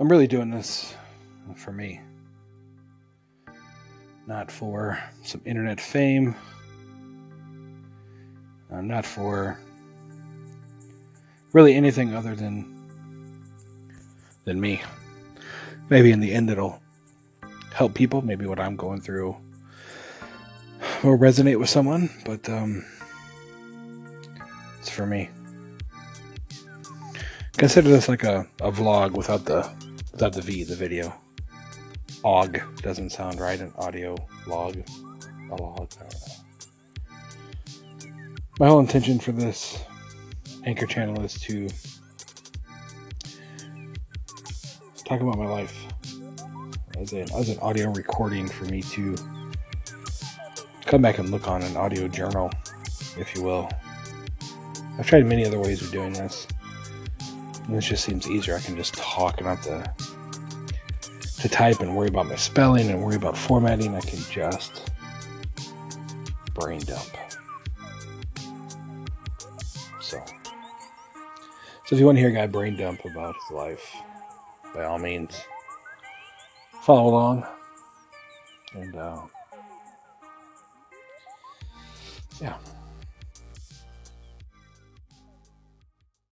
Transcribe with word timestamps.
I'm 0.00 0.08
really 0.08 0.26
doing 0.26 0.50
this 0.50 0.94
for 1.56 1.72
me, 1.72 2.00
not 4.26 4.50
for 4.50 4.98
some 5.22 5.42
internet 5.44 5.78
fame, 5.78 6.34
uh, 8.72 8.80
not 8.80 9.04
for 9.04 9.60
really 11.52 11.74
anything 11.74 12.14
other 12.14 12.34
than 12.34 12.80
than 14.44 14.58
me. 14.58 14.80
Maybe 15.90 16.12
in 16.12 16.20
the 16.20 16.32
end 16.32 16.48
it'll 16.48 16.80
help 17.74 17.92
people. 17.92 18.22
Maybe 18.22 18.46
what 18.46 18.58
I'm 18.58 18.76
going 18.76 19.02
through 19.02 19.36
will 21.04 21.18
resonate 21.18 21.58
with 21.58 21.68
someone, 21.68 22.08
but 22.24 22.48
um, 22.48 22.86
it's 24.78 24.88
for 24.88 25.04
me. 25.04 25.28
Consider 27.58 27.90
this 27.90 28.08
like 28.08 28.22
a, 28.24 28.46
a 28.62 28.72
vlog 28.72 29.10
without 29.10 29.44
the 29.44 29.70
without 30.20 30.34
the 30.34 30.42
V, 30.42 30.64
the 30.64 30.76
video. 30.76 31.14
Og 32.24 32.58
doesn't 32.82 33.08
sound 33.08 33.40
right. 33.40 33.58
An 33.58 33.72
audio 33.78 34.14
log, 34.46 34.76
a 35.50 35.54
log. 35.54 35.90
My 38.58 38.68
whole 38.68 38.80
intention 38.80 39.18
for 39.18 39.32
this 39.32 39.82
anchor 40.66 40.84
channel 40.84 41.22
is 41.22 41.40
to 41.40 41.68
talk 45.06 45.22
about 45.22 45.38
my 45.38 45.46
life 45.46 45.86
as 46.98 47.14
an 47.14 47.26
as 47.34 47.48
an 47.48 47.58
audio 47.60 47.90
recording 47.92 48.46
for 48.46 48.66
me 48.66 48.82
to 48.82 49.16
come 50.84 51.00
back 51.00 51.16
and 51.16 51.30
look 51.30 51.48
on 51.48 51.62
an 51.62 51.78
audio 51.78 52.06
journal, 52.08 52.50
if 53.16 53.34
you 53.34 53.42
will. 53.42 53.70
I've 54.98 55.06
tried 55.06 55.24
many 55.24 55.46
other 55.46 55.58
ways 55.58 55.80
of 55.80 55.90
doing 55.90 56.12
this. 56.12 56.46
This 57.68 57.86
just 57.86 58.04
seems 58.04 58.28
easier. 58.28 58.56
I 58.56 58.60
can 58.60 58.76
just 58.76 58.94
talk 58.94 59.38
and 59.38 59.46
not 59.46 59.62
to 59.64 59.92
to 61.40 61.48
type 61.48 61.80
and 61.80 61.96
worry 61.96 62.08
about 62.08 62.26
my 62.26 62.36
spelling 62.36 62.90
and 62.90 63.02
worry 63.02 63.16
about 63.16 63.36
formatting. 63.36 63.94
I 63.94 64.00
can 64.00 64.18
just 64.30 64.90
brain 66.54 66.80
dump. 66.80 67.08
So, 70.00 70.22
so 71.86 71.94
if 71.94 71.98
you 71.98 72.04
want 72.04 72.16
to 72.16 72.20
hear 72.20 72.28
a 72.30 72.32
guy 72.32 72.46
brain 72.46 72.76
dump 72.76 73.04
about 73.04 73.34
his 73.34 73.56
life, 73.56 73.96
by 74.74 74.84
all 74.84 74.98
means, 74.98 75.40
follow 76.82 77.08
along. 77.08 77.46
And 78.74 78.96
uh, 78.96 79.22
yeah. 82.40 82.56